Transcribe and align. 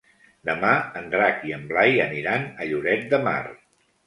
Demà 0.49 0.71
en 1.01 1.05
Drac 1.15 1.45
i 1.49 1.53
en 1.57 1.67
Blai 1.73 2.01
aniran 2.07 2.49
a 2.65 2.69
Lloret 2.73 3.07
de 3.15 3.21
Mar. 3.31 3.39